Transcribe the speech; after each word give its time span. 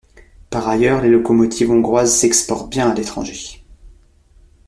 Par 0.49 0.67
ailleurs, 0.67 1.03
les 1.03 1.09
locomotives 1.11 1.69
hongroises 1.69 2.11
s'exportent 2.15 2.71
bien 2.71 2.89
à 2.89 2.95
l'étranger. 2.95 3.63